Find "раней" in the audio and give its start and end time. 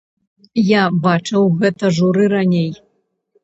2.35-2.69